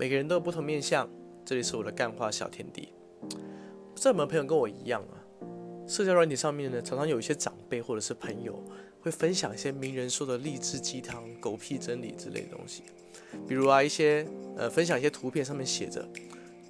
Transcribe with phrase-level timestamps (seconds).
[0.00, 1.06] 每个人都有不同面相，
[1.44, 2.88] 这里是我的干话小天地。
[3.20, 5.20] 不知道有没有朋友跟我一样啊？
[5.86, 8.64] 社交软体上面呢，常常有一些长辈或者是朋友
[9.02, 12.82] 会分享一些名人说的励志鸡汤、狗屁真理之类的东西。
[13.46, 14.26] 比如啊，一些
[14.56, 16.08] 呃分享一些图片，上面写着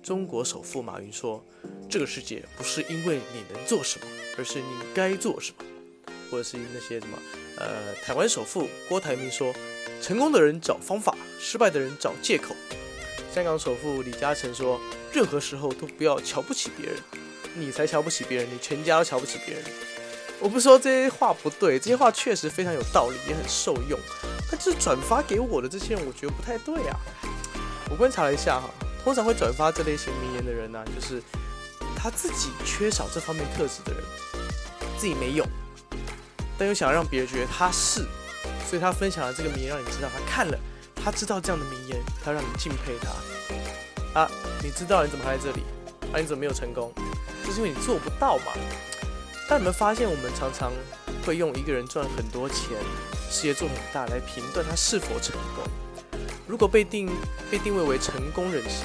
[0.02, 1.40] 中国首富马云说
[1.88, 4.06] ：“这个世界不是因为你能做什么，
[4.38, 5.64] 而是你该做什么。”
[6.32, 7.16] 或者是那些什么
[7.58, 9.54] 呃，台湾首富郭台铭说
[10.02, 12.56] ：“成功的人找方法，失败的人找借口。”
[13.32, 14.80] 香港首富李嘉诚说
[15.14, 16.96] ：“任何时候都不要瞧不起别人。”
[17.54, 19.64] 你才瞧不起别人，你全家都瞧不起别人。
[20.40, 23.98] 我不说这些话不对，这些话确实非常有道理，也很受用。
[24.50, 26.96] 但是转发给我的这些人，我觉得不太对啊。
[27.90, 28.71] 我观察了一下哈，
[29.04, 31.22] 通常会转发这类型名言的人呢，就是
[31.96, 34.02] 他自己缺少这方面特质的人，
[34.97, 35.44] 自己没有，
[36.56, 38.06] 但又想让别人觉得他是，
[38.69, 40.56] 所以他分享了这个名言，让你知道他看了，
[41.03, 44.20] 他知道这样的名言，他让你敬佩他。
[44.20, 44.31] 啊，
[44.62, 45.62] 你知道你怎么还在这里？
[46.12, 46.92] 啊，你怎么没有成功？
[47.44, 48.52] 就是因为你做不到嘛。
[49.48, 50.72] 但你们发现，我们常常
[51.24, 52.77] 会用一个人赚很多钱、
[53.30, 55.64] 事业做很大来评断他是否成功。
[56.47, 57.08] 如果被定
[57.50, 58.84] 被定位为成功人士，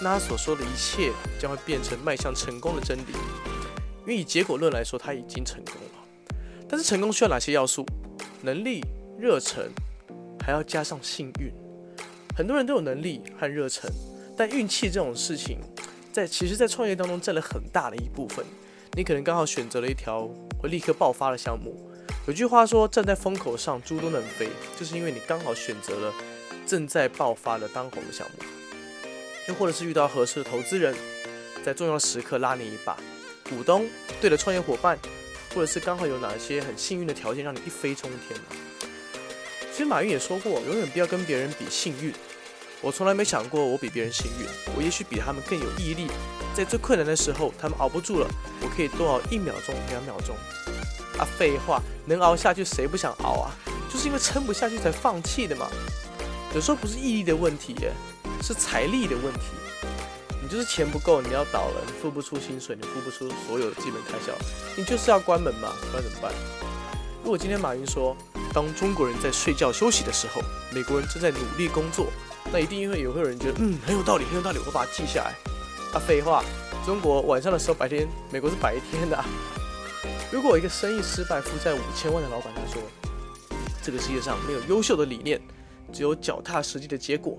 [0.00, 3.12] 那他所说的一切将会变成迈向成功的真理。
[4.00, 6.36] 因为以结果论来说，他已经成功了。
[6.68, 7.86] 但是成功需要哪些要素？
[8.42, 8.84] 能力、
[9.18, 9.70] 热忱，
[10.44, 11.50] 还要加上幸运。
[12.36, 13.90] 很多人都有能力和热忱，
[14.36, 15.58] 但运气这种事情。
[16.12, 18.44] 在其实，在创业当中占了很大的一部分。
[18.92, 20.28] 你可能刚好选择了一条
[20.60, 21.74] 会立刻爆发的项目。
[22.26, 26.14] 有句话说：“站在风口上，猪都能飞。”就是因为你刚好选择了
[26.64, 28.44] 正在爆发的当红的项目。
[29.48, 30.94] 又或者是遇到合适的投资人，
[31.64, 32.96] 在重要时刻拉你一把。
[33.50, 33.86] 股东、
[34.20, 34.98] 对的创业伙伴，
[35.54, 38.40] 或者是刚好有哪些很幸运的条件让你一飞冲天。
[39.74, 42.14] 其实马云也说过，永远不要跟别人比幸运。
[42.80, 46.06] 我从来没想过我比别人幸运，我也许比他们更有毅力。
[46.54, 48.28] 在最困难的时候，他们熬不住了，
[48.60, 50.36] 我可以多熬一秒钟、两秒钟。
[51.18, 53.50] 啊，废话，能熬下去谁不想熬啊？
[53.92, 55.68] 就是因为撑不下去才放弃的嘛。
[56.54, 57.74] 有时候不是毅力的问题，
[58.40, 59.40] 是财力的问题。
[60.40, 64.32] 你就是钱不够，你要倒了，你付不出薪水，你付不出所有的基本开销，
[64.76, 66.32] 你就是要关门嘛，不然怎么办？
[67.24, 68.16] 如果今天马云说，
[68.54, 70.40] 当中国人在睡觉休息的时候，
[70.72, 72.06] 美国人正在努力工作。
[72.52, 75.34] 那一定会有会有人觉得，嗯，很有道理，很有道理，我把它记下来。
[75.92, 76.44] 啊，废话，
[76.86, 79.24] 中国晚上的时候白天，美国是白天的。
[80.30, 82.80] 如果一个生意失败，负债五千万的老板他说，
[83.82, 85.40] 这个世界上没有优秀的理念，
[85.92, 87.38] 只有脚踏实地的结果，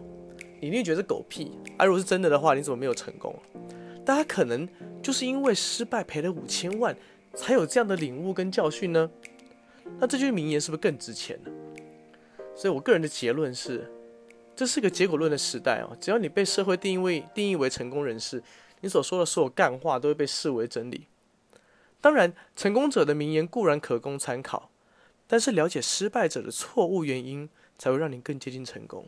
[0.59, 1.51] 你一定觉得狗屁。
[1.77, 3.37] 啊，如果是真的的话，你怎么没有成功？
[4.03, 4.67] 大家可能
[5.03, 6.95] 就是因为失败赔了五千万，
[7.35, 9.09] 才有这样的领悟跟教训呢。
[9.99, 11.51] 那这句名言是不是更值钱呢？
[12.55, 13.91] 所以我个人的结论是。
[14.57, 18.41] 这是个结果论的时代哦，只要你被社会定义定义为成功人士，
[18.79, 21.07] 你所说的所有干话都会被视为真理。
[21.99, 24.69] 当然，成功者的名言固然可供参考，
[25.27, 29.05] 但是了解失败者的错误原因，才会让你更接近成功。